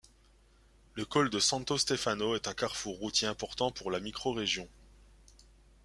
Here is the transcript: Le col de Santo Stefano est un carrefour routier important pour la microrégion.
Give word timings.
Le 0.95 1.05
col 1.05 1.29
de 1.29 1.37
Santo 1.37 1.77
Stefano 1.77 2.33
est 2.33 2.47
un 2.47 2.55
carrefour 2.55 2.97
routier 2.97 3.27
important 3.27 3.69
pour 3.71 3.91
la 3.91 3.99
microrégion. 3.99 4.67